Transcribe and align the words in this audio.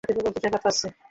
এক 0.09 0.15
রাতে 0.15 0.15
প্রবল 0.19 0.33
তুষারপাত 0.35 0.63
হচ্ছে। 0.71 0.87